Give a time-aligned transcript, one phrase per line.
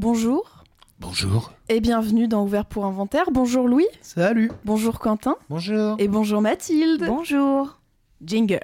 [0.00, 0.62] Bonjour
[1.00, 1.52] Bonjour.
[1.70, 3.30] et bienvenue dans Ouvert pour Inventaire.
[3.32, 4.52] Bonjour Louis, Salut.
[4.66, 5.96] bonjour Quentin Bonjour.
[5.98, 7.06] et bonjour Mathilde.
[7.06, 7.80] Bonjour.
[8.22, 8.60] Jingle.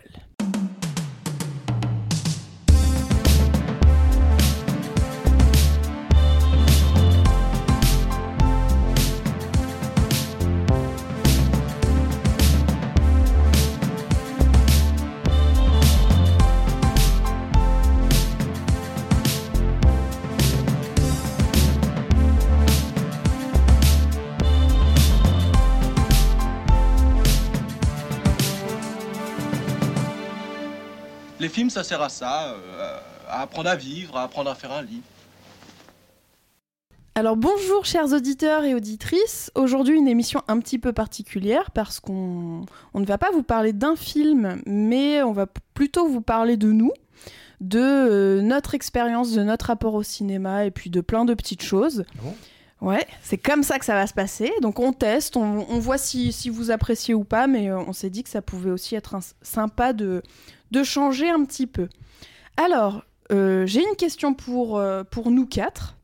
[31.72, 35.00] Ça sert à ça, euh, à apprendre à vivre, à apprendre à faire un lit.
[37.14, 39.50] Alors bonjour chers auditeurs et auditrices.
[39.54, 43.72] Aujourd'hui une émission un petit peu particulière parce qu'on on ne va pas vous parler
[43.72, 46.92] d'un film, mais on va plutôt vous parler de nous,
[47.60, 51.62] de euh, notre expérience, de notre rapport au cinéma et puis de plein de petites
[51.62, 52.04] choses.
[52.08, 52.34] Ah bon?
[52.82, 54.52] Ouais, c'est comme ça que ça va se passer.
[54.60, 58.10] Donc on teste, on, voit si, si vous appréciez ou pas, mais euh, on s'est
[58.10, 60.20] dit que ça pouvait aussi être un- sympa de,
[60.72, 61.88] de changer un petit peu.
[62.56, 65.96] Alors, euh, j'ai une question pour, euh, pour nous quatre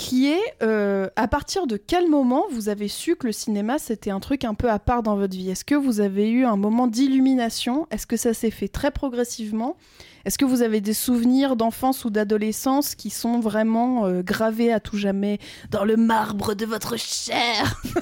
[0.00, 4.10] qui est euh, à partir de quel moment vous avez su que le cinéma c'était
[4.10, 5.50] un truc un peu à part dans votre vie?
[5.50, 7.86] Est-ce que vous avez eu un moment d'illumination?
[7.90, 9.76] Est-ce que ça s'est fait très progressivement?
[10.24, 14.80] Est-ce que vous avez des souvenirs d'enfance ou d'adolescence qui sont vraiment euh, gravés à
[14.80, 15.38] tout jamais
[15.70, 17.82] dans le marbre de votre chair?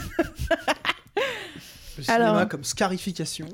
[1.96, 2.48] Le cinéma Alors.
[2.48, 3.48] comme scarification.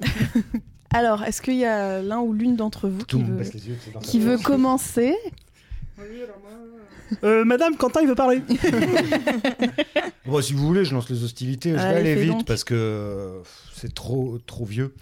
[0.92, 3.78] Alors, est-ce qu'il y a l'un ou l'une d'entre vous Tout qui veut, yeux.
[4.02, 5.16] qui veut commencer?
[7.22, 8.42] Euh, Madame, Quentin, il veut parler.
[10.26, 11.70] Bon, si vous voulez, je lance les hostilités.
[11.72, 12.46] Je vais Allez, aller vite donc.
[12.46, 13.42] parce que
[13.74, 14.94] c'est trop, trop vieux.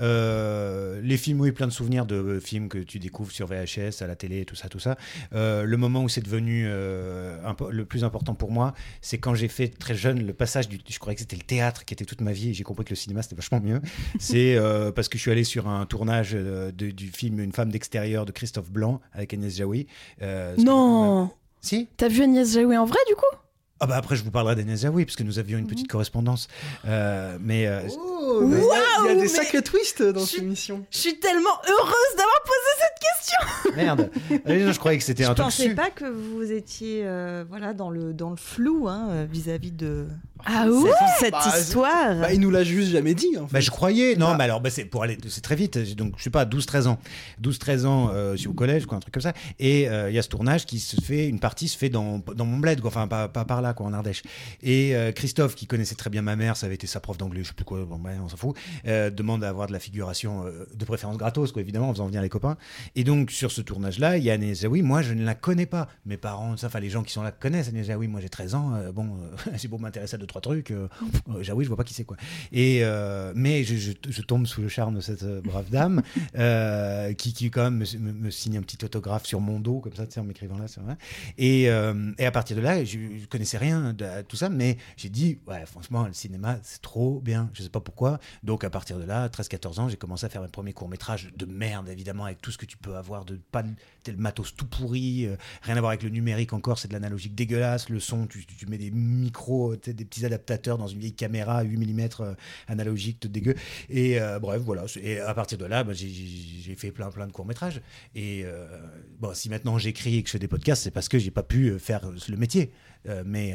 [0.00, 4.06] Euh, les films, oui, plein de souvenirs de films que tu découvres sur VHS, à
[4.06, 4.96] la télé, tout ça, tout ça.
[5.34, 9.68] Euh, le moment où c'est devenu le plus important pour moi, c'est quand j'ai fait
[9.68, 10.78] très jeune le passage du.
[10.88, 12.90] Je croyais que c'était le théâtre qui était toute ma vie et j'ai compris que
[12.90, 13.82] le cinéma c'était vachement mieux.
[14.18, 14.58] c'est
[14.94, 18.32] parce que je suis allé sur un tournage de- du film Une femme d'extérieur de
[18.32, 19.86] Christophe Blanc avec Agnès Jaoui.
[20.58, 23.24] Non Si T'as vu Agnès Jaoui en vrai du coup?
[23.82, 26.48] Ah bah après je vous parlerai d'Agnès Jaoui parce que nous avions une petite correspondance.
[26.86, 30.02] Euh, mais euh, Oh, mais il y a- il y a Waouh, des sacrés twists
[30.02, 30.84] dans Je- cette émission.
[30.90, 34.10] Je suis tellement heureuse d'avoir posé cette question merde.
[34.46, 37.02] Euh, non, je croyais que c'était Je un truc pensais su- pas que vous étiez
[37.06, 40.06] euh, voilà dans le dans le flou hein, vis-à-vis de
[40.46, 42.14] Ah ouais cette Bah, histoire.
[42.20, 43.36] Bah, il nous l'a juste jamais dit.
[43.38, 43.52] En fait.
[43.54, 44.36] Bah, je croyais, non, Bah.
[44.38, 45.78] mais alors, bah, c'est pour aller, c'est très vite.
[45.96, 46.98] Donc, je sais pas, 12-13 ans.
[47.42, 49.32] 12-13 ans, euh, je suis au collège, quoi, un truc comme ça.
[49.58, 52.18] Et euh, il y a ce tournage qui se fait, une partie se fait dans,
[52.34, 54.22] dans mon bled, quoi, enfin, pas, pas par là, quoi, en Ardèche.
[54.62, 57.42] Et euh, Christophe, qui connaissait très bien ma mère, ça avait été sa prof d'anglais,
[57.42, 59.78] je sais plus quoi, bon, bah, on s'en fout, euh, demande à avoir de la
[59.80, 62.56] figuration, euh, de préférence gratos, quoi, évidemment, en faisant venir les copains.
[62.96, 64.82] Et donc, sur ce tournage-là, il y a Agnès Jaoui.
[64.82, 65.88] Moi, je ne la connais pas.
[66.06, 68.08] Mes parents, ça, enfin, les gens qui sont là connaissent Agnès Jaoui.
[68.08, 68.72] Moi, j'ai 13 ans.
[68.74, 70.70] euh, bon, euh, c'est pour m'intéresser à trois trucs.
[70.70, 70.88] Euh,
[71.28, 72.16] euh, Jaoui, je vois pas qui c'est, quoi.
[72.52, 76.02] Et, euh, mais je, je- tombe sous le charme de cette brave dame
[77.16, 80.12] qui, qui, quand même, me, signe un petit autographe sur mon dos, comme ça, tu
[80.12, 80.66] sais, en m'écrivant là.
[81.38, 85.08] Et, et à partir de là, je, je connaissais rien de tout ça, mais j'ai
[85.08, 87.50] dit, ouais, franchement, le cinéma, c'est trop bien.
[87.54, 88.20] Je sais pas pourquoi.
[88.42, 91.46] Donc, à partir de là, 13-14 ans, j'ai commencé à faire mes premiers courts-métrages de
[91.46, 93.64] merde, évidemment, avec tout ce que tu peux avoir de pas
[94.04, 95.28] tel matos tout pourri,
[95.62, 97.88] rien à voir avec le numérique encore, c'est de l'analogique dégueulasse.
[97.88, 101.76] Le son, tu, tu- mets des micros, des petits adaptateurs dans une vieille caméra 8
[101.76, 102.34] mm euh,
[102.68, 103.54] analogique, tout dégueu.
[103.88, 104.84] Et euh, bref, voilà.
[105.02, 107.82] Et à partir de là, bah, j'ai- fait plein, plein de courts-métrages.
[108.14, 108.66] Et euh,
[109.18, 111.42] bon, si maintenant j'écris et que je fais des podcasts, c'est parce que j'ai pas
[111.42, 112.70] pu faire le métier.
[113.08, 113.54] Euh, mais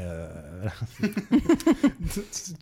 [0.59, 0.73] voilà.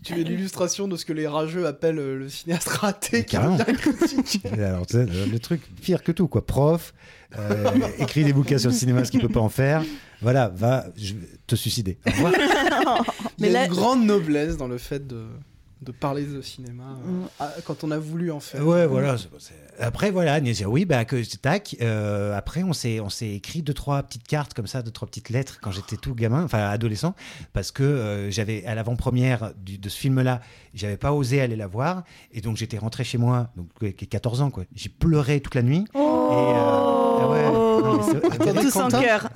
[0.04, 3.26] tu es l'illustration de ce que les rageux appellent le cinéaste raté.
[3.26, 3.38] Qui
[3.78, 4.46] critique.
[4.54, 6.46] Alors, le, truc pire que tout, quoi.
[6.46, 6.94] Prof,
[7.98, 9.84] écrit des bouquins sur le cinéma, ce qu'il peut pas en faire.
[10.24, 11.98] Voilà, va je vais te suicider.
[12.08, 12.34] Au revoir.
[13.38, 15.26] Il y a là- une grande noblesse dans le fait de,
[15.82, 16.98] de parler de cinéma
[17.42, 17.62] euh, Mm.
[17.66, 18.66] quand on a voulu en faire.
[18.66, 19.18] Ouais, voilà.
[19.18, 19.54] c'est- c'est-
[19.84, 21.76] Après, voilà, Agnès oui, bah, que tac.
[21.82, 25.08] euh, après, on s'est, on s'est écrit deux, trois petites cartes comme ça, deux, trois
[25.08, 27.16] petites lettres quand j'étais tout gamin, enfin adolescent,
[27.54, 30.42] parce que euh, j'avais, à l'avant-première du- de ce film-là,
[30.76, 34.42] j'avais pas osé aller la voir, et donc j'étais rentré chez moi, donc ouais, 14
[34.42, 34.64] ans, quoi.
[34.76, 35.86] J'ai pleuré toute la nuit.
[35.96, 39.30] Et, euh, ah ouais, c'est- Attendez, Tous en Quentin, cœur.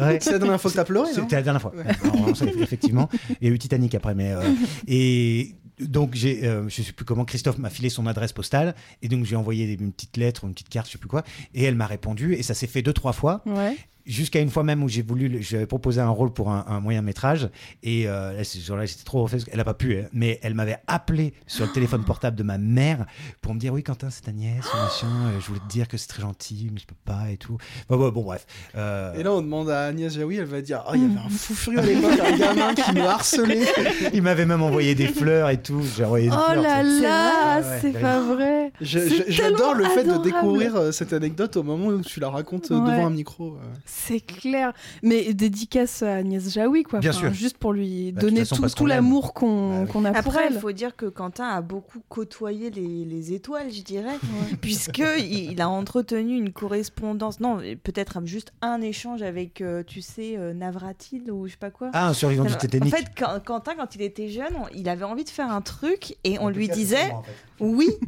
[0.00, 0.18] ouais.
[0.20, 1.72] C'est la dernière fois que t'as pleuré, C'était la dernière fois.
[1.74, 2.28] Ouais, alors,
[2.62, 3.08] effectivement.
[3.40, 4.40] Il y a eu Titanic après, mais euh,
[4.88, 9.08] et donc j'ai, euh, je sais plus comment Christophe m'a filé son adresse postale et
[9.08, 11.22] donc j'ai envoyé une petite lettre, une petite carte, je sais plus quoi,
[11.54, 13.42] et elle m'a répondu et ça s'est fait deux trois fois.
[13.46, 13.76] Ouais.
[14.06, 17.02] Jusqu'à une fois même où j'ai voulu, j'avais proposé un rôle pour un, un moyen
[17.02, 17.48] métrage
[17.82, 19.38] et euh, là, ce jour-là, j'étais trop refait.
[19.52, 22.58] Elle a pas pu, hein, mais elle m'avait appelé sur le téléphone portable de ma
[22.58, 23.06] mère
[23.40, 25.06] pour me dire oui, Quentin, c'est ta nièce, machin.
[25.28, 27.58] euh, Je voulais te dire que c'est très gentil, mais je peux pas et tout.
[27.88, 28.46] Bon, bon, bon, bref.
[28.76, 31.20] Euh, Et là, on demande à Agnès Jaoui, elle va dire Ah, il y avait
[31.26, 33.66] un fou furieux à l'époque, un gamin qui me harcelait.
[34.12, 35.82] il m'avait même envoyé des fleurs et tout.
[35.96, 36.62] J'ai envoyé des Oh fleurs.
[36.62, 38.00] là là, c'est ouais.
[38.00, 38.72] pas vrai.
[38.80, 42.76] J'adore le fait de découvrir euh, cette anecdote au moment où tu la racontes Ouais.
[42.76, 43.56] devant un micro.
[43.92, 44.72] C'est clair.
[45.02, 47.00] Mais dédicace à Agnès Jaoui, quoi.
[47.00, 47.32] Bien Enfin, sûr.
[47.34, 49.88] Juste pour lui Bah, donner façon, tout, l'amour qu'on Bah oui.
[49.92, 53.70] qu'on a pour Après, il faut dire que Quentin a beaucoup côtoyé les, les étoiles,
[53.72, 54.16] je dirais,
[54.60, 60.02] puisque il, il a entretenu une correspondance, non, peut-être juste un échange avec, euh, tu
[60.02, 61.90] sais, euh, Navratil ou je sais pas quoi.
[61.92, 62.92] Ah, un survivant du Titanic.
[62.92, 65.60] En fait, quand- Quentin, quand il était jeune, on- il avait envie de faire un
[65.62, 67.30] truc et on lui disait en fait.
[67.60, 67.88] oui.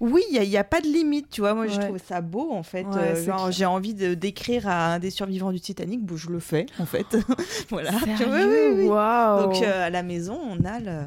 [0.00, 1.54] Oui, il n'y a, pas de limite, tu vois.
[1.54, 2.84] Moi, je trouve ça beau, en fait.
[2.86, 6.30] Ouais, Euh, genre, j'ai envie de d'écrire à un des survivants du Titanic, bon, je
[6.30, 7.16] le fais, en fait.
[7.70, 7.90] voilà.
[7.98, 8.86] Sérieux oui, oui.
[8.86, 11.00] Donc, euh, à la maison, on a le...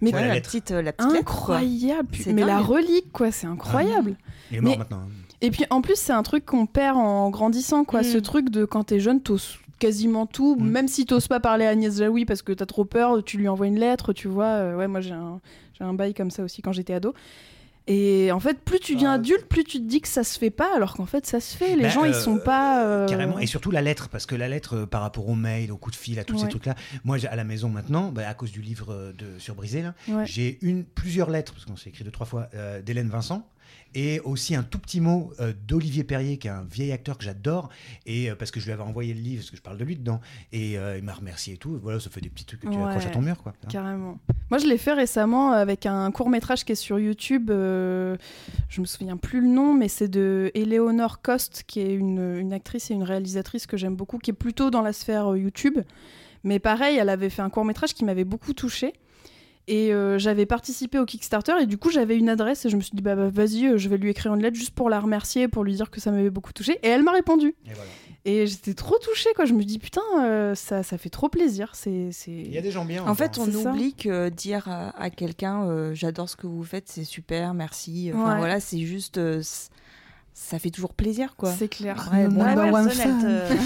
[0.00, 0.48] Mais vois, la la, lettre.
[0.48, 1.56] petite, euh, la petite lettre, quoi.
[1.56, 2.08] incroyable.
[2.18, 4.16] C'est Mais la relique, quoi, c'est incroyable.
[4.50, 5.02] Il est mort Mais- maintenant.
[5.42, 8.00] Et puis en plus, c'est un truc qu'on perd en grandissant, quoi.
[8.00, 8.04] Mm.
[8.04, 10.64] Ce truc de quand t'es jeune, t'oses quasiment tout, Mm.
[10.68, 13.48] même si t'oses pas parler à Agnès Jaoui parce que t'as trop peur, tu lui
[13.48, 14.74] envoies une lettre, tu vois.
[14.76, 15.40] Ouais, moi j'ai un,
[15.76, 17.12] j'ai un bail comme ça aussi quand j'étais ado.
[17.88, 20.38] Et en fait, plus tu deviens Ah, adulte, plus tu te dis que ça se
[20.38, 21.74] fait pas, alors qu'en fait, ça se fait.
[21.74, 22.86] Les Bah, gens, ils euh, sont pas.
[22.86, 25.72] euh, Carrément, et surtout la lettre, parce que la lettre euh, par rapport au mail,
[25.72, 26.74] au coup de fil, à tous ces trucs-là,
[27.04, 30.26] moi à la maison maintenant, bah, à cause du livre de sur Brisé, là, Ouais.
[30.26, 33.46] j'ai une plusieurs lettres, parce qu'on s'est écrit deux trois fois, euh, d'Hélène Vincent,
[33.94, 37.24] et aussi un tout petit mot euh, d'Olivier Perrier, qui est un vieil acteur que
[37.24, 37.68] j'adore,
[38.06, 39.84] et euh, parce que je lui avais envoyé le livre, parce que je parle de
[39.84, 40.20] lui dedans,
[40.52, 41.78] et euh, il m'a remercié et tout.
[41.82, 42.84] Voilà, ça fait des petits trucs que tu Ouais.
[42.84, 43.52] accroches à ton mur, quoi.
[43.62, 43.68] Hein.
[43.70, 44.18] Carrément.
[44.50, 47.50] Moi, je l'ai fait récemment avec un court métrage qui est sur YouTube.
[47.50, 52.52] je me souviens plus le nom, mais c'est de Eleonore Cost, qui est une, une
[52.52, 55.78] actrice et une réalisatrice que j'aime beaucoup, qui est plutôt dans la sphère YouTube.
[56.44, 58.94] Mais pareil, elle avait fait un court métrage qui m'avait beaucoup touchée.
[59.68, 62.80] Et euh, j'avais participé au Kickstarter et du coup j'avais une adresse et je me
[62.80, 64.98] suis dit bah, bah, vas-y euh, je vais lui écrire une lettre juste pour la
[64.98, 67.90] remercier pour lui dire que ça m'avait beaucoup touchée et elle m'a répondu Et voilà.
[68.24, 71.70] et j'étais trop touchée quoi je me dis putain euh, ça, ça fait trop plaisir
[71.74, 73.06] c'est c'est Il y a des gens bien.
[73.06, 76.88] En fait, on oublie que dire à, à quelqu'un euh, j'adore ce que vous faites,
[76.88, 78.10] c'est super, merci.
[78.12, 78.38] Enfin Ouais.
[78.38, 79.20] voilà, c'est juste.
[80.34, 81.52] Ça fait toujours plaisir, quoi.
[81.52, 82.40] c'est clair Ouais, bon,
[83.20, 83.56] te-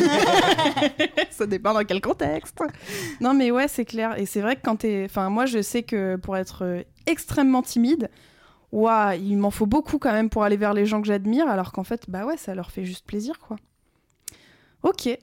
[1.30, 2.58] ça dépend dans quel contexte.
[3.20, 4.18] Non, mais ouais, c'est clair.
[4.18, 5.04] Et c'est vrai que quand t'es.
[5.06, 8.10] Enfin, moi, je sais que pour être euh, extrêmement timide,
[8.72, 11.72] ouah, il m'en faut beaucoup quand même pour aller vers les gens que j'admire, alors
[11.72, 13.56] qu'en fait, bah ouais, ça leur fait juste plaisir, quoi.
[14.82, 15.06] Ok.
[15.06, 15.19] Et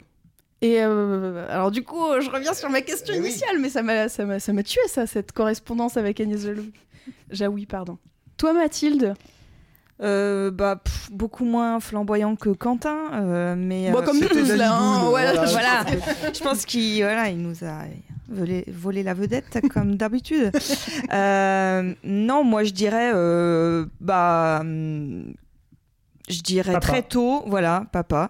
[0.81, 3.28] euh, alors, du coup, je reviens sur ma question Eh oui.
[3.28, 6.72] initiale, mais ça m'a, ça, m'a, ça m'a tué, ça, cette correspondance avec Agnès Jaoui.
[7.31, 7.98] Jaoui, pardon.
[8.38, 9.13] Toi, Mathilde
[10.01, 13.92] Euh, bah, pff, beaucoup moins flamboyant que Quentin, euh, mais.
[13.92, 14.75] Bon, euh, comme tous, là.
[14.75, 15.45] hein, voilà.
[15.45, 15.86] je- voilà,
[16.34, 17.84] je pense qu'il voilà, il nous a
[18.28, 20.51] volé, volé la vedette comme d'habitude.
[21.13, 25.34] Euh, non, moi je dirais, euh, bah, hum,
[26.30, 26.88] je dirais Papa.
[26.88, 28.30] très tôt, voilà, papa.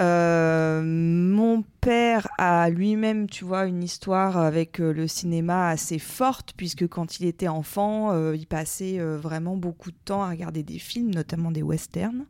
[0.00, 6.52] Euh, mon père a lui-même, tu vois, une histoire avec euh, le cinéma assez forte,
[6.56, 10.62] puisque quand il était enfant, euh, il passait euh, vraiment beaucoup de temps à regarder
[10.62, 12.26] des films, notamment des westerns.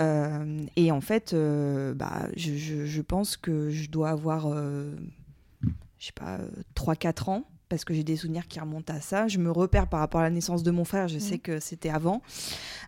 [0.00, 1.34] Euh, et en fait,
[1.94, 6.38] bah, je, je- je pense que je dois avoir, je sais pas,
[6.74, 7.44] 3-4 ans.
[7.68, 9.28] Parce que j'ai des souvenirs qui remontent à ça.
[9.28, 11.06] Je me repère par rapport à la naissance de mon frère.
[11.08, 12.22] Je sais que c'était avant.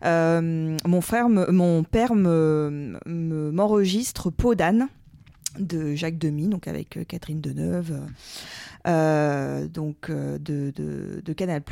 [0.04, 4.88] Euh, mon frère, me- mon père me, me- m'enregistre Peau d'âne
[5.58, 8.00] de Jacques Demy, donc avec euh, Catherine Deneuve,
[8.86, 11.62] euh, donc euh, de, de, de Canal+.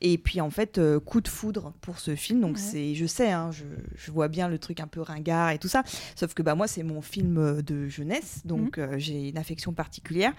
[0.00, 2.40] Et puis en fait, euh, coup de foudre pour ce film.
[2.40, 2.60] Donc Ouais.
[2.62, 3.64] c'est, je sais, hein, je,
[3.96, 5.82] je vois bien le truc un peu ringard et tout ça.
[6.14, 10.32] Sauf que bah moi, c'est mon film de jeunesse, donc euh, j'ai une affection particulière.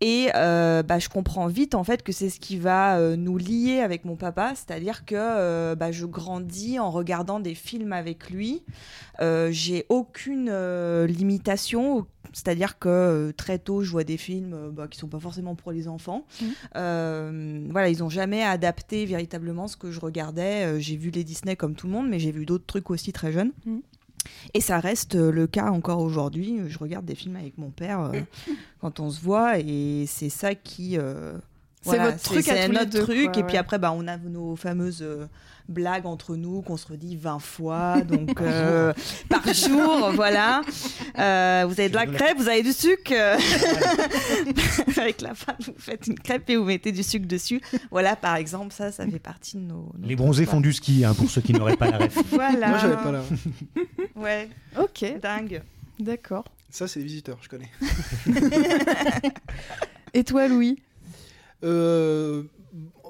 [0.00, 4.04] Et bah, je comprends vite en fait que c'est ce qui va nous lier avec
[4.04, 8.62] mon papa, c'est-à-dire que bah, je grandis en regardant des films avec lui.
[9.20, 10.50] J'ai aucune
[11.06, 15.18] limitation, c'est-à-dire que euh, très tôt je vois des films euh, bah, qui sont pas
[15.18, 16.24] forcément pour les enfants.
[16.40, 16.48] Mhm.
[16.76, 20.64] Euh, voilà, ils ont jamais adapté véritablement ce que je regardais.
[20.64, 23.12] Euh, j'ai vu les Disney comme tout le monde, mais j'ai vu d'autres trucs aussi
[23.12, 23.52] très jeunes.
[23.66, 23.82] Mhm.
[24.52, 26.58] Et ça reste euh, le cas encore aujourd'hui.
[26.68, 28.20] Je regarde des films avec mon père euh,
[28.80, 30.98] quand on se voit, et c'est ça qui.
[30.98, 31.38] euh,
[31.82, 33.32] C'est votre truc à tous notre deux, truc.
[33.32, 35.24] quoi, et puis après, bah, on a nos fameuses euh,
[35.66, 38.92] blagues entre nous qu'on se redit 20 fois, donc euh,
[39.30, 40.60] par jour, voilà.
[41.18, 43.12] Euh, vous avez de la crêpe, vous avez du sucre.
[43.12, 43.38] euh,
[45.00, 47.62] Avec la femme, vous faites une crêpe et vous mettez du sucre dessus.
[47.90, 49.90] Voilà, par exemple, ça, ça fait partie de nos.
[49.98, 52.18] nos Les bronzés font du ski, hein, pour ceux qui n'auraient pas la ref.
[52.30, 52.68] Voilà.
[52.68, 53.22] Moi, j'avais pas la.
[54.16, 55.04] Ouais, Ok.
[55.22, 55.62] dingue.
[55.98, 56.44] D'accord.
[56.68, 57.70] Ça, c'est les visiteurs, je connais.
[60.14, 60.78] Et toi, Louis?
[61.64, 62.42] Euh,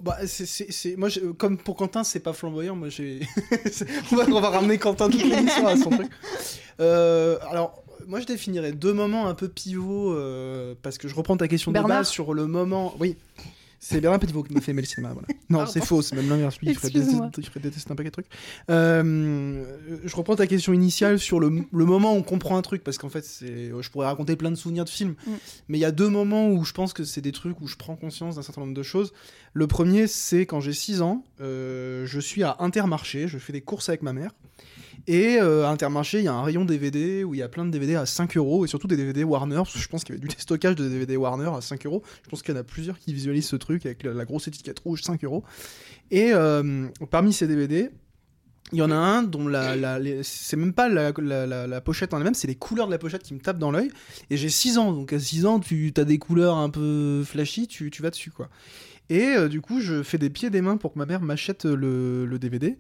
[0.03, 2.75] bah, c'est, moi, comme pour Quentin, c'est pas flamboyant.
[2.75, 3.21] Moi, j'ai.
[4.13, 6.11] on, va, on va ramener Quentin toute l'émission à son truc.
[6.81, 11.37] Euh, alors, moi, je définirais deux moments un peu pivots euh, parce que je reprends
[11.37, 12.95] ta question de Bernard base sur le moment.
[12.99, 13.17] Oui.
[13.83, 15.13] C'est Bernard Pivot qui m'a fait aimer le cinéma.
[15.15, 15.27] Voilà.
[15.49, 16.61] Non, c'est faux, c'est même l'inverse.
[16.61, 18.27] Lui, il ferait détester, il ferait détester un paquet de trucs.
[18.71, 19.65] Euh,
[20.05, 22.99] je reprends ta question initiale sur le, le moment où on comprend un truc, parce
[22.99, 25.31] qu'en fait, je pourrais raconter plein de souvenirs de films, Mm.
[25.69, 27.77] mais il y a deux moments où je pense que c'est des trucs où je
[27.77, 29.13] prends conscience d'un certain nombre de choses.
[29.55, 33.61] Le premier, c'est quand j'ai 6 ans, euh, je suis à Intermarché, je fais des
[33.63, 34.31] courses avec ma mère.
[35.07, 37.65] Et euh, à Intermarché, il y a un rayon DVD où il y a plein
[37.65, 39.63] de DVD à 5 euros et surtout des DVD Warner.
[39.75, 42.03] Je pense qu'il y avait du déstockage de DVD Warner à 5 euros.
[42.23, 44.79] Je pense qu'il y en a plusieurs qui visualisent ce truc avec la, grosse étiquette
[44.81, 45.45] rouge 5 euros.
[46.11, 47.91] Et euh, parmi ces DVD,
[48.73, 52.49] il y en a un dont la, c'est même pas la, pochette en elle-même, c'est
[52.49, 53.91] les couleurs de la pochette qui me tapent dans l'œil.
[54.29, 57.67] Et j'ai 6 ans, donc à 6 ans, tu as des couleurs un peu flashy,
[57.67, 58.49] tu, vas dessus quoi.
[59.09, 61.21] Et euh, du coup, je fais des pieds et des mains pour que ma mère
[61.21, 62.77] m'achète le DVD.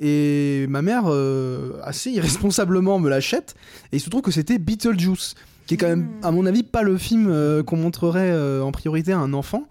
[0.00, 3.54] Et ma mère, euh, assez irresponsablement, me l'achète.
[3.92, 5.34] Et il se trouve que c'était Beetlejuice,
[5.66, 6.24] qui est quand même, Mm.
[6.24, 9.66] à mon avis, pas le film euh, qu'on montrerait euh, en priorité à un enfant.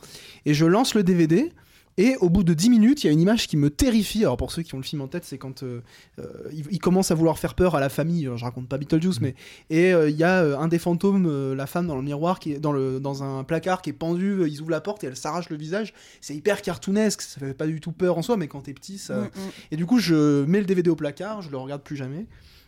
[0.46, 1.52] Et je lance le DVD.
[1.98, 4.24] Et au bout de 10 minutes, il y a une image qui me terrifie.
[4.24, 5.82] Alors pour ceux qui ont le film en tête, c'est quand euh,
[6.20, 8.26] euh, il, il commence à vouloir faire peur à la famille.
[8.26, 9.24] Alors, je raconte pas Beetlejuice, Mm.
[9.24, 9.36] mais
[9.70, 12.40] et euh, il y a euh, un des fantômes, euh, la femme dans le miroir,
[12.40, 14.42] qui est dans le dans un placard qui est pendu.
[14.42, 15.94] euh, ils ouvrent la porte et elle s'arrache le visage.
[16.20, 17.22] C'est hyper cartoonesque.
[17.22, 19.16] Ça fait pas du tout peur en soi, mais quand t'es petit, ça.
[19.16, 19.30] Mm, mm.
[19.72, 22.26] Et du coup, je mets le DVD au placard, je le regarde plus jamais.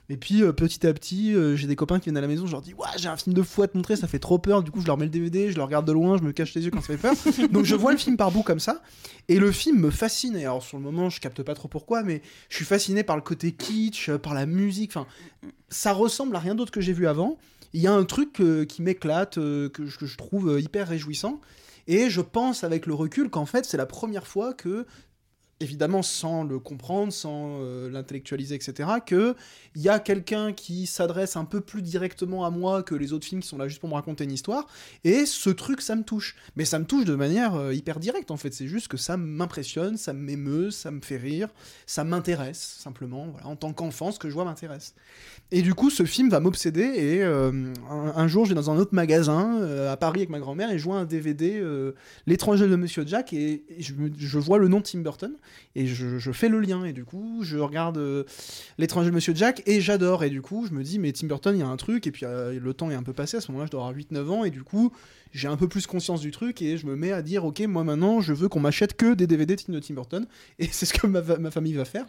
[0.09, 2.45] Et puis euh, petit à petit, euh, j'ai des copains qui viennent à la maison,
[2.45, 4.39] je leur dis ouais j'ai un film de fou à te montrer, ça fait trop
[4.39, 4.63] peur.
[4.63, 6.53] Du coup, je leur mets le DVD, je le regarde de loin, je me cache
[6.55, 7.13] les yeux quand ça fait peur.
[7.51, 8.81] Donc je vois le film par bout comme ça,
[9.27, 10.35] et le film me fascine.
[10.37, 13.17] Et alors sur le moment, je capte pas trop pourquoi, mais je suis fasciné par
[13.17, 14.91] le côté kitsch, euh, par la musique.
[14.95, 15.07] Enfin,
[15.69, 17.37] ça ressemble à rien d'autre que j'ai vu avant.
[17.73, 21.41] Il y a un truc euh, qui m'éclate, que, je- que je trouve hyper réjouissant.
[21.89, 24.85] Et je pense avec le recul qu'en fait, c'est la première fois que,
[25.59, 29.35] évidemment sans le comprendre, sans euh, l'intellectualiser, etc., qu'il
[29.75, 33.41] y a quelqu'un qui s'adresse un peu plus directement à moi que les autres films
[33.41, 34.67] qui sont là juste pour me raconter une histoire.
[35.03, 36.35] Et ce truc, ça me touche.
[36.55, 38.53] Mais ça me touche de manière euh, hyper directe, en fait.
[38.53, 41.49] C'est juste que ça m'impressionne, ça m'émeut, ça me fait rire,
[41.85, 43.27] ça m'intéresse, simplement.
[43.31, 44.93] Voilà, en tant qu'enfant, ce que je vois m'intéresse.
[45.51, 46.81] Et du coup, ce film va m'obséder.
[46.81, 50.71] Et euh, un, jour, je vais dans un autre magasin à Paris avec ma grand-mère
[50.71, 51.63] et je vois un DVD,
[52.25, 55.33] L'étranger de Monsieur Jack, et, je, je vois le nom Tim Burton
[55.75, 56.83] et je, fais le lien.
[56.85, 58.23] Et du coup, je regarde euh,
[58.77, 60.23] L'étranger de Monsieur Jack et j'adore.
[60.23, 62.07] Et du coup, je me dis, mais Tim Burton, il y a un truc.
[62.07, 63.37] Et puis euh, le temps est un peu passé.
[63.37, 64.43] À ce moment-là, je dois avoir 8-9 ans.
[64.43, 64.91] Et du coup,
[65.33, 67.83] j'ai un peu plus conscience du truc et je me mets à dire, ok, moi
[67.83, 70.25] maintenant, je veux qu'on m'achète que des DVD de Tim Burton.
[70.59, 72.05] Et c'est ce que ma, ma famille va faire.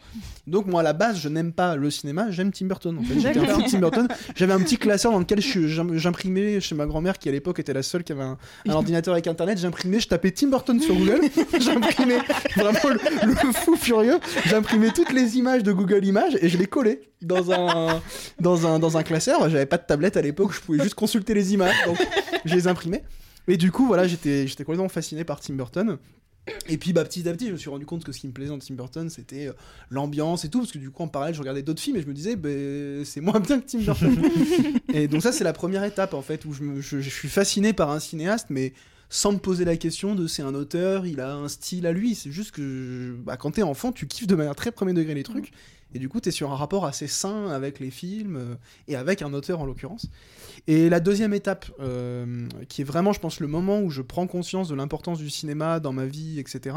[0.46, 3.20] Donc moi à la base je n'aime pas le cinéma, j'aime Tim Burton en fait.
[3.20, 4.08] J'étais un Tim Burton.
[4.36, 7.82] J'avais un petit classeur dans lequel j'imprimais chez ma grand-mère qui à l'époque était la
[7.82, 9.58] seule qui avait un, un ordinateur avec internet.
[9.58, 11.20] J'imprimais, je tapais Tim Burton sur Google.
[11.60, 12.18] J'imprimais
[12.56, 14.18] vraiment le, le fou furieux.
[14.46, 18.02] J'imprimais toutes les images de Google Images et je les collais dans un
[18.40, 19.48] dans un dans un classeur.
[19.50, 21.98] J'avais pas de tablette à l'époque, je pouvais juste consulter les images donc
[22.44, 23.02] je les imprimais.
[23.48, 25.98] Et du coup voilà j'étais j'étais complètement fasciné par Tim Burton.
[26.66, 28.32] Et puis bah, petit à petit, je me suis rendu compte que ce qui me
[28.32, 29.52] plaisait dans Tim Burton, c'était euh,
[29.90, 32.06] l'ambiance et tout, parce que du coup, en parallèle, je regardais d'autres films et je
[32.06, 34.16] me disais, ben, c'est moins bien que Tim Burton.
[34.94, 37.28] et donc ça, c'est la première étape, en fait, où je, me- je- je suis
[37.28, 38.72] fasciné par un cinéaste, mais
[39.10, 42.14] sans me poser la question de c'est un auteur, il a un style à lui.
[42.14, 45.12] C'est juste que je- bah, quand t'es enfant, tu kiffes de manière très premier degré
[45.12, 45.52] les trucs.
[45.94, 48.54] Et du coup, t'es sur un rapport assez sain avec les films euh,
[48.88, 50.08] et avec un auteur en l'occurrence.
[50.66, 54.26] Et la deuxième étape, euh, qui est vraiment, je pense, le moment où je prends
[54.26, 56.76] conscience de l'importance du cinéma dans ma vie, etc.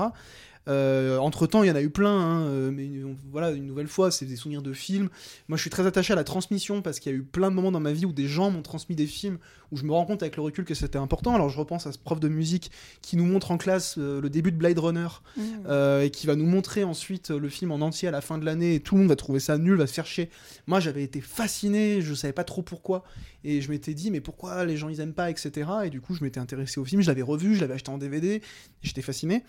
[0.68, 3.88] entre temps, il y en a eu plein, hein, euh, mais euh, voilà, une nouvelle
[3.88, 5.10] fois, c'est des souvenirs de films.
[5.48, 7.56] Moi, je suis très attaché à la transmission parce qu'il y a eu plein de
[7.56, 9.38] moments dans ma vie où des gens m'ont transmis des films
[9.72, 11.34] où je me rends compte avec le recul que c'était important.
[11.34, 14.30] Alors, je repense à ce prof de musique qui nous montre en classe euh, le
[14.30, 15.42] début de Blade Runner Mm.
[15.68, 18.38] euh, et qui va nous montrer ensuite euh, le film en entier à la fin
[18.38, 20.30] de l'année et tout le monde va trouver ça nul, va se faire chier.
[20.68, 23.04] Moi j'avais été fasciné, je savais pas trop pourquoi
[23.44, 25.70] et je m'étais dit mais pourquoi les gens ils aiment pas etc.
[25.86, 27.98] Et du coup je m'étais intéressé au film, je l'avais revu, je l'avais acheté en
[27.98, 28.42] DVD,
[28.82, 29.44] j'étais fasciné.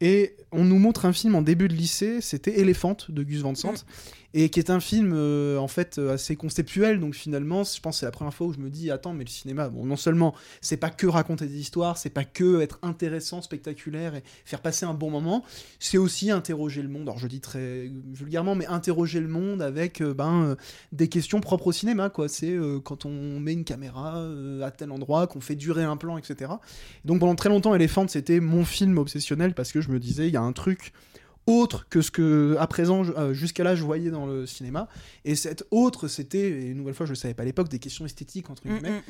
[0.00, 3.54] Et on nous montre un film en début de lycée, c'était Elephant de Gus Van
[3.54, 3.84] Sant,
[4.34, 7.00] et qui est un film euh, en fait euh, assez conceptuel.
[7.00, 9.24] Donc finalement, je pense que c'est la première fois où je me dis attends, mais
[9.24, 12.78] le cinéma, bon, non seulement c'est pas que raconter des histoires, c'est pas que être
[12.82, 15.44] intéressant, spectaculaire et faire passer un bon moment,
[15.78, 17.08] c'est aussi interroger le monde.
[17.08, 20.54] Alors je dis très vulgairement, mais interroger le monde avec euh, ben euh,
[20.92, 22.28] des questions propres au cinéma, quoi.
[22.28, 25.96] C'est euh, quand on met une caméra euh, à tel endroit, qu'on fait durer un
[25.96, 26.52] plan, etc.
[27.04, 30.32] Donc pendant très longtemps, Elephant, c'était mon film obsessionnel parce que je me disais, il
[30.34, 30.92] y a un truc
[31.46, 34.86] autre que ce que à présent je- euh, jusqu'à là je voyais dans le cinéma.
[35.24, 37.78] Et cette autre c'était et une nouvelle fois je le savais pas à l'époque des
[37.78, 38.98] questions esthétiques entre Mm, guillemets.
[38.98, 39.02] mm.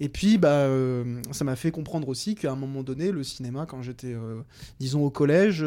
[0.00, 3.64] et puis bah euh, ça m'a fait comprendre aussi qu'à un moment donné le cinéma
[3.66, 4.42] quand j'étais euh,
[4.78, 5.64] disons au collège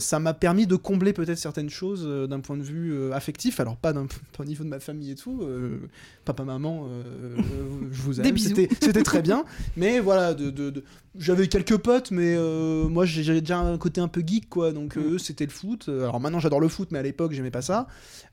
[0.00, 3.60] ça m'a permis de combler peut-être certaines choses d'un point de vue affectif.
[3.60, 4.06] Alors pas d'un
[4.40, 5.46] au niveau de ma famille et tout
[6.24, 6.88] papa maman
[7.92, 8.36] je vous aime.
[8.38, 9.44] c'était très bien.
[9.76, 10.84] Mais voilà de, de- de-
[11.18, 14.72] j'avais quelques potes mais euh, moi j'ai- j'avais déjà un côté un peu geek quoi.
[14.72, 15.88] Donc euh, eux c'était le foot.
[15.88, 17.86] Alors maintenant j'adore le foot mais à l'époque j'aimais pas ça.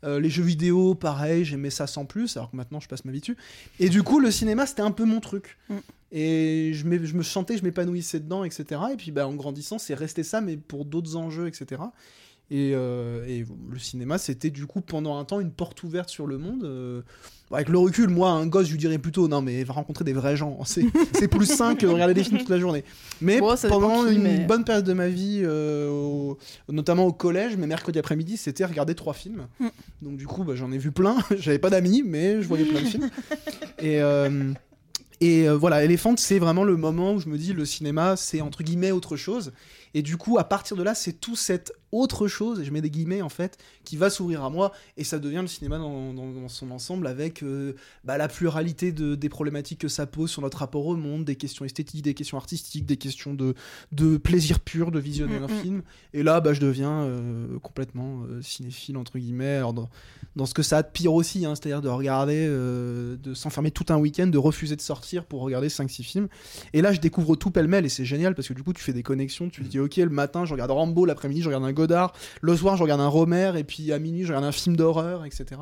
[0.03, 3.11] Euh, les jeux vidéo pareil j'aimais ça sans plus alors que maintenant je passe ma
[3.11, 3.37] vie dessus.
[3.79, 5.57] Et du coup le cinéma c'était un peu mon truc.
[5.69, 5.75] Mm.
[6.11, 9.93] et je, je me sentais je m'épanouissais dedans etc et puis bah, en grandissant c'est
[9.93, 11.81] resté ça mais pour d'autres enjeux etc
[12.51, 16.27] et, euh, et le cinéma, c'était du coup pendant un temps une porte ouverte sur
[16.27, 16.63] le monde.
[16.65, 17.01] euh,
[17.53, 20.13] avec le recul, moi, un gosse, je lui dirais plutôt non, mais va rencontrer des
[20.13, 20.59] vrais gens.
[20.63, 22.85] C'est plus sain que regarder des films toute la journée.
[23.19, 26.37] Mais Bon, pendant une mais- bonne période de ma vie, euh, au-
[26.69, 29.47] notamment au collège, mes mercredis après-midi, c'était regarder trois films.
[29.59, 29.67] Mm.
[30.01, 31.17] Donc du coup, bah, j'en ai vu plein.
[31.37, 33.09] J'avais pas d'amis, mais je voyais plein de films.
[33.81, 33.99] Et
[35.21, 38.41] et euh, voilà, Elephant, c'est vraiment le moment où je me dis le cinéma, c'est
[38.41, 39.53] entre guillemets autre chose.
[39.93, 42.79] Et du coup, à partir de là, c'est tout cette autre chose, et je mets
[42.79, 46.13] des guillemets en fait, qui va s'ouvrir à moi, et ça devient le cinéma dans,
[46.13, 47.73] dans- dans son ensemble avec euh,
[48.05, 51.35] bah, la pluralité de, des problématiques que ça pose sur notre rapport au monde, des
[51.35, 53.53] questions esthétiques, des questions artistiques, des questions de,
[53.91, 55.61] de plaisir pur de visionner Mm, un mm.
[55.61, 55.81] film.
[56.13, 59.89] Et là, bah, je deviens euh, complètement euh, cinéphile, entre guillemets, alors dans,
[60.37, 63.85] dans ce que ça a de pire aussi, hein, c'est-à-dire de regarder, de s'enfermer tout
[63.89, 66.27] un week-end, de refuser de sortir pour regarder 5-6 films.
[66.73, 68.93] Et là, je découvre tout pêle-mêle, et c'est génial parce que du coup, tu fais
[68.93, 71.73] des connexions, tu te dis, ok, le matin, je regarde Rambo, l'après-midi, je regarde un
[71.73, 74.75] Godard, le soir, je regarde un Romer, et puis à minuit, je regarde un film
[74.75, 75.61] d'horreur, etc.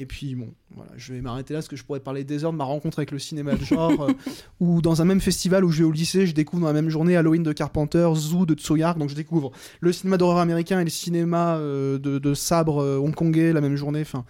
[0.00, 2.52] Et puis bon, voilà, je vais m'arrêter là parce que je pourrais parler des heures
[2.52, 4.12] de ma rencontre avec le cinéma de genre, euh,
[4.60, 6.88] ou dans un même festival où je vais au lycée, je découvre dans la même
[6.88, 10.84] journée Halloween de Carpenter, Zoo de Tsoyark, donc je découvre le cinéma d'horreur américain et
[10.84, 14.02] le cinéma euh, de, de sabre euh, hongkongais la même journée.
[14.02, 14.24] Enfin,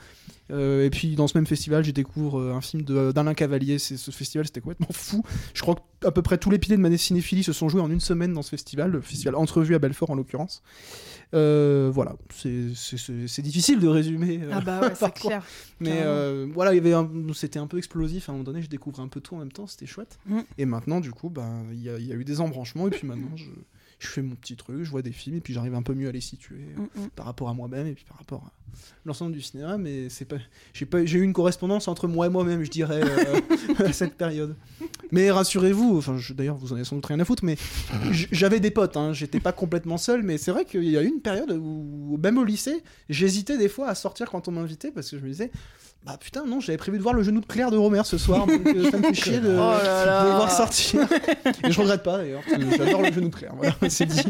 [0.51, 3.79] euh, et puis dans ce même festival, je découvre euh, un film de- d'Alain Cavalier.
[3.79, 5.23] Ce festival, c'était complètement fou.
[5.55, 7.91] Je crois qu'à peu près tous les piliers de ma cinéphilie se sont joués en
[7.91, 10.63] une semaine dans ce festival, le festival Entrevue à Belfort en l'occurrence.
[11.35, 14.41] Euh, voilà, c'est- difficile de résumer.
[14.43, 15.45] euh, Ah bah ouais, c'est clair.
[15.81, 16.73] mais euh, voilà,
[17.35, 18.29] c'était un peu explosif.
[18.29, 20.19] À un moment donné, je découvrais un peu tout en même temps, c'était chouette.
[20.27, 20.39] Mm.
[20.57, 22.87] Et maintenant, du coup, ben, il y, y a eu des embranchements.
[22.87, 23.45] Et puis maintenant, je,
[23.99, 26.09] je fais mon petit truc, je vois des films, et puis j'arrive un peu mieux
[26.09, 27.11] à les situer euh, Mm, mm.
[27.11, 28.53] par rapport à moi-même et puis par rapport à
[29.05, 29.77] l'ensemble du cinéma.
[29.79, 30.37] Mais c'est pas,
[30.73, 33.41] j'ai pas, j'ai eu une correspondance entre moi et moi-même, je dirais, euh,
[33.85, 34.55] à cette période.
[35.11, 37.57] Mais rassurez-vous, enfin, d'ailleurs, vous en avez sans doute rien à foutre, mais
[38.13, 38.97] j'avais des potes.
[38.97, 42.19] Hein, j'étais pas complètement seul, mais c'est vrai qu'il y a eu une période où,
[42.23, 45.29] même au lycée, j'hésitais des fois à sortir quand on m'invitait parce que je me
[45.29, 45.51] disais.
[46.07, 48.47] Bah putain non j'avais prévu de voir le genou de Claire de Romer ce soir
[48.47, 50.23] donc euh, ça me fait chier de, Oh là là.
[50.23, 51.09] de le voir sortir
[51.65, 52.41] et je regrette pas d'ailleurs
[52.79, 54.23] j'adore le genou de Claire voilà c'est dit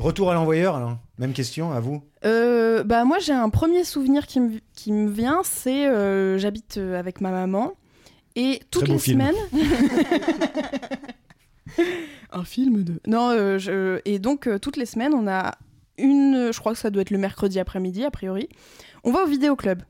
[0.00, 0.96] Retour à l'envoyeur, alors.
[1.18, 2.02] Même question à vous.
[2.24, 6.78] Euh, bah moi j'ai un premier souvenir qui me, qui me vient, c'est euh, j'habite
[6.78, 7.74] euh, avec ma maman
[8.36, 9.20] et toutes les film.
[9.20, 9.34] semaines.
[12.32, 13.00] un film de.
[13.06, 15.52] Non euh, je- et donc euh, toutes les semaines on a
[15.98, 18.48] une, je crois que ça doit être le mercredi après-midi a priori,
[19.04, 19.82] on va au vidéoclub.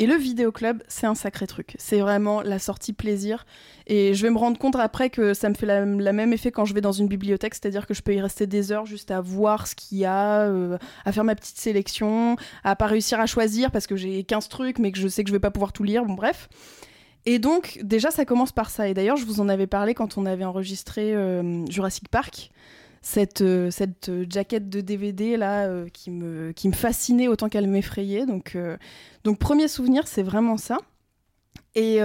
[0.00, 1.74] Et le vidéoclub, c'est un sacré truc.
[1.76, 3.44] C'est vraiment la sortie plaisir.
[3.88, 6.52] Et je vais me rendre compte après que ça me fait la, la même effet
[6.52, 9.10] quand je vais dans une bibliothèque, c'est-à-dire que je peux y rester des heures juste
[9.10, 13.18] à voir ce qu'il y a, euh, à faire ma petite sélection, à pas réussir
[13.18, 15.50] à choisir parce que j'ai 15 trucs mais que je sais que je vais pas
[15.50, 16.48] pouvoir tout lire, bon bref.
[17.28, 18.88] Et donc déjà ça commence par ça.
[18.88, 22.50] Et d'ailleurs je vous en avais parlé quand on avait enregistré euh, Jurassic Park.
[23.02, 27.68] Cette, euh, cette euh, jaquette de DVD là qui, me, qui me fascinait autant qu'elle
[27.68, 28.24] m'effrayait.
[28.24, 28.56] Donc,
[29.24, 30.78] donc premier souvenir c'est vraiment ça.
[31.74, 32.00] Et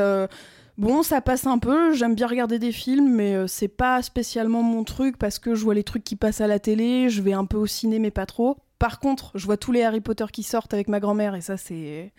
[0.78, 4.84] bon ça passe un peu, j'aime bien regarder des films mais c'est pas spécialement mon
[4.84, 7.46] truc parce que je vois les trucs qui passent à la télé, je vais un
[7.46, 8.58] peu au ciné mais pas trop.
[8.78, 11.56] Par contre, je vois tous les Harry Potter qui sortent avec ma grand-mère et ça
[11.56, 12.12] c'est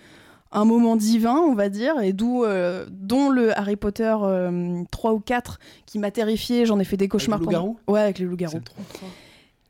[0.54, 5.12] un moment divin, on va dire, et d'où euh, dont le Harry Potter euh, 3
[5.12, 8.18] ou 4 qui m'a terrifié, j'en ai fait des cauchemars le pendant- loup-garou Ouais, avec
[8.18, 8.60] les loups-garous.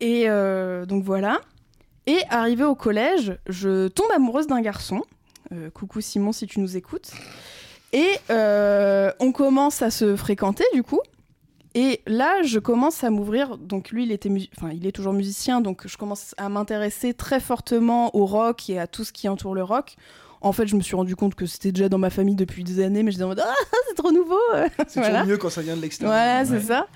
[0.00, 1.40] Et euh, donc voilà.
[2.06, 5.02] Et arrivé au collège, je tombe amoureuse d'un garçon.
[5.52, 7.10] Euh, coucou Simon si tu nous écoutes.
[7.92, 8.10] Et
[9.20, 11.00] on commence à se fréquenter du coup.
[11.76, 13.58] Et là, je commence à m'ouvrir.
[13.58, 17.40] Donc lui, il était, enfin, il est toujours musicien, donc je commence à m'intéresser très
[17.40, 19.96] fortement au rock et à tout ce qui entoure le rock.
[20.44, 22.82] En fait, je me suis rendu compte que c'était déjà dans ma famille depuis des
[22.84, 23.54] années, mais j'étais en mode ah
[23.88, 24.38] c'est trop nouveau.
[24.88, 25.20] c'est Voilà.
[25.20, 26.60] toujours mieux quand ça vient de l'extérieur Voilà, c'est Ouais.
[26.60, 26.86] ça.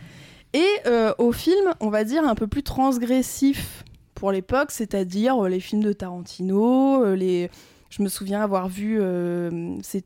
[0.55, 3.85] Et euh, au film, on va dire un peu plus transgressif
[4.15, 7.51] pour l'époque, c'est-à-dire euh, les films de Tarantino, euh, les...
[7.91, 10.05] je me souviens avoir vu, euh, c'est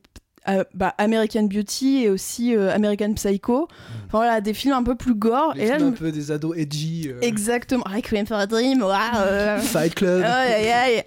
[0.49, 3.69] euh, bah, American Beauty et aussi euh, American Psycho.
[4.07, 5.53] Enfin voilà, des films un peu plus gore.
[5.55, 7.09] Les et films un me- peu des ados edgy.
[7.09, 7.85] euh, Exactement.
[7.87, 8.83] Requiem for a Dream.
[8.83, 10.23] waouh, euh, Fight Club.
[10.25, 11.03] Aïe, aïe, aïe.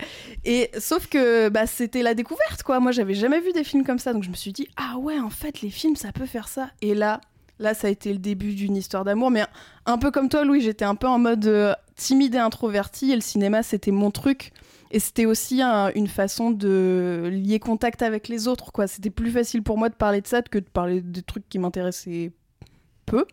[0.45, 2.79] Et sauf que bah, c'était la découverte, quoi.
[2.79, 5.19] Moi, j'avais jamais vu des films comme ça, donc je me suis dit, ah ouais,
[5.19, 6.69] en fait, les films, ça peut faire ça.
[6.81, 7.19] Et là,
[7.59, 9.43] là, ça a été le début d'une histoire d'amour, mais
[9.87, 13.15] un peu comme toi, Louis, j'étais un peu en mode euh, timide et introverti, et
[13.15, 14.51] le cinéma, c'était mon truc.
[14.91, 18.85] Et c'était aussi un- une façon de lier contact avec les autres, quoi.
[18.87, 21.57] C'était plus facile pour moi de parler de ça que de parler des trucs qui
[21.57, 22.31] m'intéressaient
[23.07, 23.25] peu.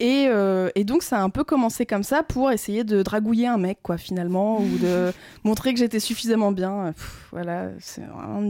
[0.00, 3.46] Et, euh, et donc ça a un peu commencé comme ça pour essayer de dragouiller
[3.46, 5.12] un mec, quoi, finalement, ou de
[5.44, 6.92] montrer que j'étais suffisamment bien.
[6.92, 8.42] Pff, voilà, c'est un-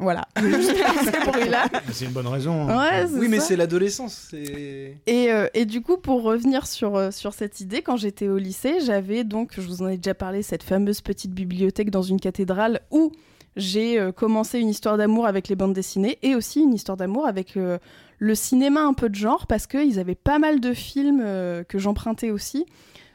[0.00, 0.26] voilà.
[1.92, 2.68] C'est une bonne raison.
[2.68, 2.78] hein.
[2.78, 4.30] Ouais, Oui, mais c'est l'adolescence.
[4.34, 4.96] Et,
[5.32, 8.78] euh, et du coup, pour revenir sur, euh, sur cette idée, quand j'étais au lycée,
[8.84, 12.80] j'avais donc, je vous en ai déjà parlé, cette fameuse petite bibliothèque dans une cathédrale
[12.90, 13.12] où
[13.56, 17.26] j'ai euh, commencé une histoire d'amour avec les bandes dessinées et aussi une histoire d'amour
[17.26, 17.78] avec euh,
[18.18, 21.78] le cinéma un peu de genre parce qu'ils avaient pas mal de films euh, que
[21.78, 22.66] j'empruntais aussi,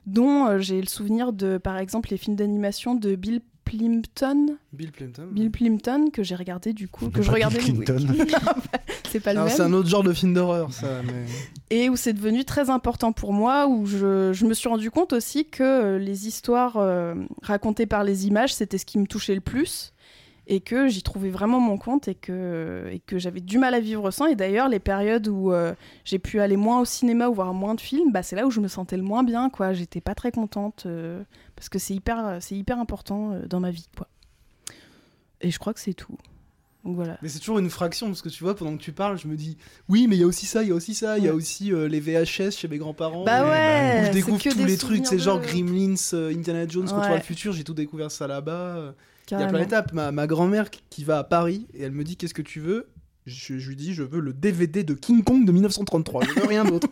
[0.05, 4.91] dont euh, j'ai le souvenir de, par exemple, les films d'animation de Bill Plimpton, Bill
[4.91, 5.27] Clinton.
[5.31, 7.59] Bill Plimpton que j'ai regardé du coup, que je regardais.
[7.59, 8.07] Bill Clinton.
[9.09, 9.57] c'est pas le Alors, même.
[9.57, 11.01] c'est un autre genre de film d'horreur, ça.
[11.03, 11.25] Mais...
[11.69, 15.13] et où c'est devenu très important pour moi, où je, je me suis rendu compte
[15.13, 19.35] aussi que euh, les histoires euh, racontées par les images, c'était ce qui me touchait
[19.35, 19.93] le plus,
[20.47, 23.79] et que j'y trouvais vraiment mon compte, et que, et que j'avais du mal à
[23.79, 24.25] vivre sans.
[24.27, 27.75] Et d'ailleurs, les périodes où euh, j'ai pu aller moins au cinéma ou voir moins
[27.75, 29.73] de films, bah, c'est là où je me sentais le moins bien, quoi.
[29.73, 31.23] J'étais pas très contente, euh,
[31.55, 34.07] parce que c'est hyper, c'est hyper important euh, dans ma vie, quoi.
[35.41, 36.17] Et je crois que c'est tout.
[36.83, 37.17] Donc voilà.
[37.21, 39.37] Mais c'est toujours une fraction, parce que tu vois, pendant que tu parles, je me
[39.37, 41.29] dis, oui, mais il y a aussi ça, il y a aussi ça, il y
[41.29, 43.23] a aussi euh, les VHS chez mes grands-parents.
[43.23, 46.99] Bah ouais, où je découvre tous les trucs, c'est genre Gremlins, euh, Indiana Jones, Retour
[46.99, 47.07] Ouais.
[47.07, 48.93] à le futur, j'ai tout découvert ça là-bas.
[49.31, 49.93] Il y a plein d'étapes.
[49.93, 52.89] Ma, ma grand-mère qui- va à Paris et elle me dit qu'est-ce que tu veux?
[53.25, 56.47] Je, je lui dis je veux le DVD de King Kong de 1933, je veux
[56.47, 56.87] rien d'autre.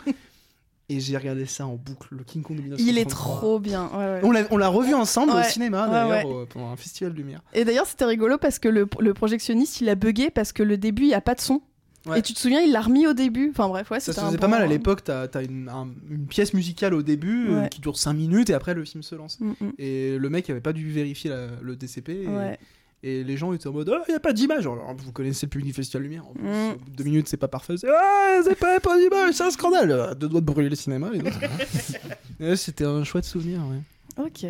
[0.89, 2.93] et j'ai regardé ça en boucle, le King Kong de 1933.
[2.93, 3.89] Il est trop bien.
[3.93, 4.47] ouais, ouais.
[4.51, 7.41] On l'a, revu ensemble au cinéma d'ailleurs pendant un festival de lumière.
[7.53, 10.77] Et d'ailleurs, c'était rigolo parce que le, le projectionniste, il a bugué parce que le
[10.77, 11.61] début, il n'y a pas de son.
[12.07, 12.19] Ouais.
[12.19, 13.49] Et tu te souviens, il l'a remis au début.
[13.51, 15.43] Enfin bref, ouais, Ça se c'était un faisait bon- pas mal à l'époque, t'as, t'as
[15.43, 18.83] une, un- une pièce musicale au début euh, qui dure 5 minutes et après le
[18.85, 19.39] film se lance.
[19.39, 19.71] Mm, mm.
[19.77, 22.57] Et le mec avait pas dû vérifier la- le DCP et, Ouais.
[23.03, 24.65] et les gens étaient en mode il y a pas d'image.
[24.67, 26.27] Vous connaissez le public du Festival Lumière.
[26.27, 26.71] En plus, Mm.
[26.71, 27.75] au bout de deux minutes c'est pas parfait.
[27.77, 29.91] C'est ah pas, pas d'image, c'est un scandale.
[29.91, 31.09] Euh, Deux doigts de brûler le cinéma.
[32.39, 33.59] Ouais, C'était un chouette souvenir.
[33.67, 34.23] Ouais.
[34.25, 34.45] Ok.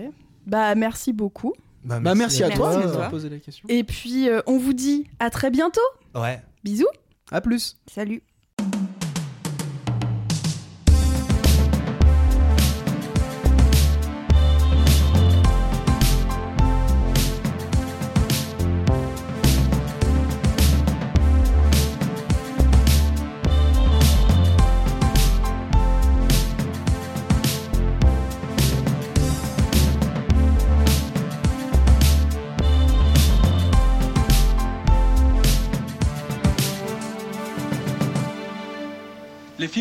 [0.48, 1.54] Bah, merci beaucoup.
[1.84, 3.10] Bah merci à Merci toi à toi.
[3.10, 3.66] posé la question.
[3.68, 5.82] Et puis, euh, on vous dit à très bientôt.
[6.16, 6.42] Ouais.
[6.64, 6.86] Bisous.
[7.32, 7.78] À plus.
[7.88, 8.22] Salut.